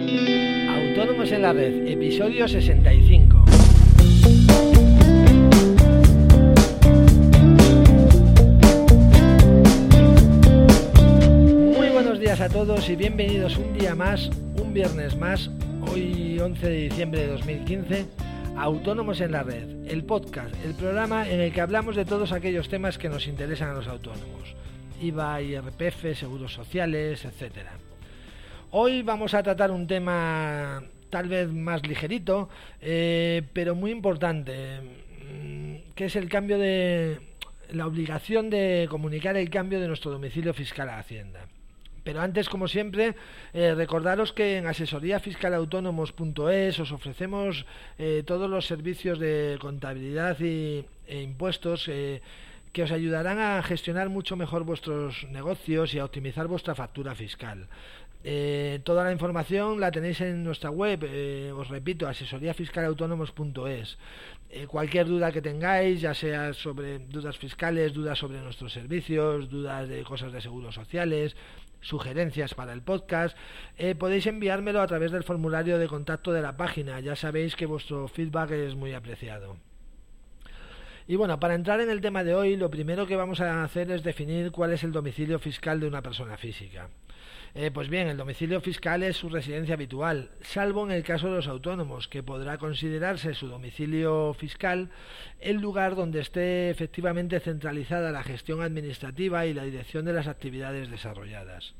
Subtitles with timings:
[0.00, 3.44] Autónomos en la Red, episodio 65.
[11.76, 15.50] Muy buenos días a todos y bienvenidos un día más, un viernes más,
[15.92, 18.06] hoy 11 de diciembre de 2015,
[18.56, 22.32] a Autónomos en la Red, el podcast, el programa en el que hablamos de todos
[22.32, 24.54] aquellos temas que nos interesan a los autónomos.
[25.02, 27.72] IVA, IRPF, seguros sociales, etcétera.
[28.72, 30.80] Hoy vamos a tratar un tema
[31.10, 32.48] tal vez más ligerito,
[32.80, 37.18] eh, pero muy importante, mm, que es el cambio de
[37.70, 41.48] la obligación de comunicar el cambio de nuestro domicilio fiscal a Hacienda.
[42.04, 43.16] Pero antes, como siempre,
[43.52, 47.66] eh, recordaros que en asesoríafiscalautónomos.es os ofrecemos
[47.98, 51.90] eh, todos los servicios de contabilidad y, e impuestos
[52.72, 57.68] que os ayudarán a gestionar mucho mejor vuestros negocios y a optimizar vuestra factura fiscal.
[58.22, 63.98] Eh, toda la información la tenéis en nuestra web, eh, os repito, asesoríafiscalautónomos.es.
[64.50, 69.88] Eh, cualquier duda que tengáis, ya sea sobre dudas fiscales, dudas sobre nuestros servicios, dudas
[69.88, 71.34] de cosas de seguros sociales,
[71.80, 73.34] sugerencias para el podcast,
[73.98, 77.00] podéis enviármelo a través del formulario de contacto de la página.
[77.00, 79.56] Ya sabéis que vuestro feedback es muy apreciado.
[81.06, 83.90] Y bueno, para entrar en el tema de hoy, lo primero que vamos a hacer
[83.90, 86.88] es definir cuál es el domicilio fiscal de una persona física.
[87.54, 91.34] Eh, pues bien, el domicilio fiscal es su residencia habitual, salvo en el caso de
[91.34, 94.90] los autónomos, que podrá considerarse su domicilio fiscal
[95.40, 100.90] el lugar donde esté efectivamente centralizada la gestión administrativa y la dirección de las actividades
[100.90, 101.74] desarrolladas.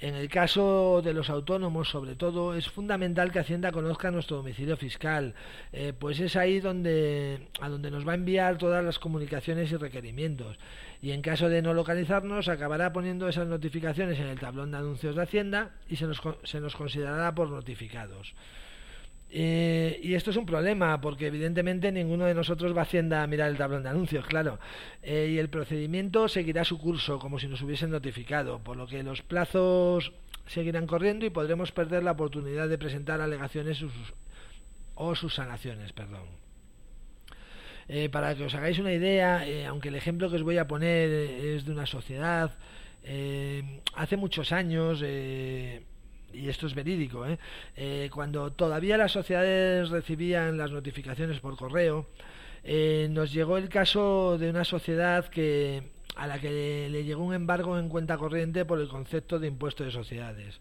[0.00, 4.76] En el caso de los autónomos, sobre todo, es fundamental que Hacienda conozca nuestro domicilio
[4.76, 5.34] fiscal,
[5.72, 9.76] eh, pues es ahí donde, a donde nos va a enviar todas las comunicaciones y
[9.76, 10.56] requerimientos.
[11.02, 15.16] Y en caso de no localizarnos, acabará poniendo esas notificaciones en el tablón de anuncios
[15.16, 18.34] de Hacienda y se nos, se nos considerará por notificados.
[19.30, 23.26] Eh, y esto es un problema porque evidentemente ninguno de nosotros va a Hacienda a
[23.26, 24.58] mirar el tablón de anuncios, claro.
[25.02, 29.02] Eh, y el procedimiento seguirá su curso como si nos hubiesen notificado, por lo que
[29.02, 30.12] los plazos
[30.46, 33.84] seguirán corriendo y podremos perder la oportunidad de presentar alegaciones
[34.94, 36.26] o sus sanaciones, perdón.
[37.88, 41.10] Eh, para que os hagáis una idea, aunque el ejemplo que os voy a poner
[41.10, 42.56] es de una sociedad,
[43.94, 45.02] hace muchos años
[46.32, 47.38] y esto es verídico, ¿eh?
[47.76, 48.10] ¿eh?
[48.12, 52.06] cuando todavía las sociedades recibían las notificaciones por correo,
[52.64, 55.82] eh, nos llegó el caso de una sociedad que
[56.16, 59.84] a la que le llegó un embargo en cuenta corriente por el concepto de impuesto
[59.84, 60.60] de sociedades.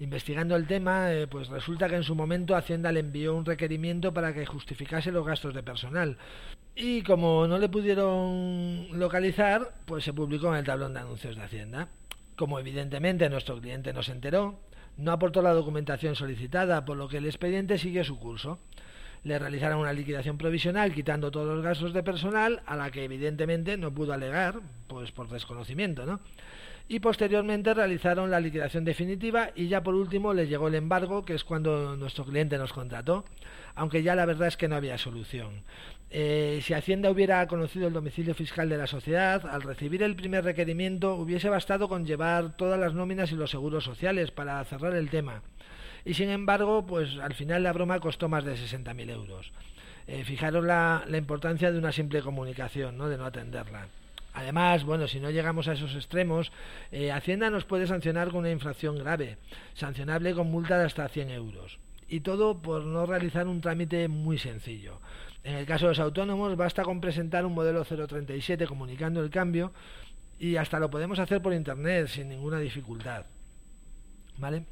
[0.00, 4.14] Investigando el tema, eh, pues resulta que en su momento Hacienda le envió un requerimiento
[4.14, 6.18] para que justificase los gastos de personal.
[6.76, 11.42] Y como no le pudieron localizar, pues se publicó en el tablón de anuncios de
[11.42, 11.88] Hacienda.
[12.36, 14.60] Como evidentemente nuestro cliente no se enteró,
[14.98, 18.58] no aportó la documentación solicitada, por lo que el expediente sigue su curso.
[19.22, 23.76] Le realizaron una liquidación provisional quitando todos los gastos de personal, a la que evidentemente
[23.76, 26.20] no pudo alegar, pues por desconocimiento, ¿no?
[26.88, 31.34] Y posteriormente realizaron la liquidación definitiva y ya por último le llegó el embargo, que
[31.34, 33.24] es cuando nuestro cliente nos contrató,
[33.74, 35.64] aunque ya la verdad es que no había solución.
[36.10, 40.44] Eh, si Hacienda hubiera conocido el domicilio fiscal de la sociedad, al recibir el primer
[40.44, 45.10] requerimiento hubiese bastado con llevar todas las nóminas y los seguros sociales para cerrar el
[45.10, 45.42] tema.
[46.04, 49.52] Y sin embargo, pues al final la broma costó más de 60.000 euros.
[50.06, 53.10] Eh, fijaros la, importancia de una simple comunicación, ¿no?
[53.10, 53.88] de no atenderla.
[54.32, 56.52] Además, bueno, si no llegamos a esos extremos,
[56.92, 59.36] eh, Hacienda nos puede sancionar con una infracción grave,
[59.74, 61.78] sancionable con multa de hasta 100 euros.
[62.08, 65.00] Y todo por no realizar un trámite muy sencillo.
[65.44, 69.72] En el caso de los autónomos basta con presentar un modelo 037 comunicando el cambio
[70.38, 73.26] y hasta lo podemos hacer por internet sin ninguna dificultad.
[74.38, 74.64] ¿Vale?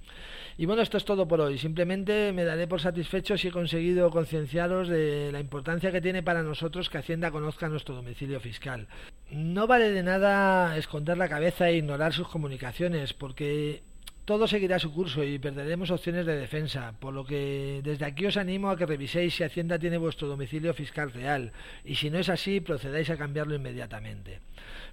[0.58, 1.58] Y bueno, esto es todo por hoy.
[1.58, 6.42] Simplemente me daré por satisfecho si he conseguido concienciaros de la importancia que tiene para
[6.42, 8.86] nosotros que Hacienda conozca nuestro domicilio fiscal.
[9.30, 13.82] No vale de nada esconder la cabeza e ignorar sus comunicaciones, porque
[14.26, 18.36] todo seguirá su curso y perderemos opciones de defensa, por lo que desde aquí os
[18.36, 21.52] animo a que reviséis si Hacienda tiene vuestro domicilio fiscal real
[21.84, 24.40] y si no es así procedáis a cambiarlo inmediatamente.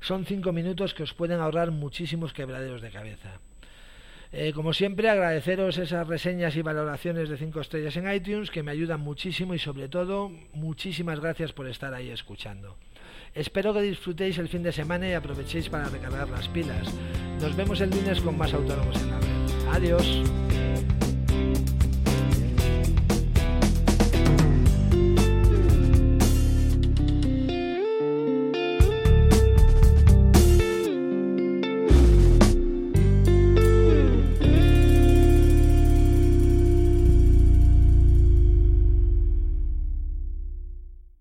[0.01, 3.39] Son cinco minutos que os pueden ahorrar muchísimos quebraderos de cabeza.
[4.31, 8.71] Eh, como siempre, agradeceros esas reseñas y valoraciones de cinco estrellas en iTunes que me
[8.71, 12.77] ayudan muchísimo y sobre todo muchísimas gracias por estar ahí escuchando.
[13.35, 16.93] Espero que disfrutéis el fin de semana y aprovechéis para recargar las pilas.
[17.41, 19.27] Nos vemos el lunes con más autónomos en la red.
[19.71, 20.23] Adiós.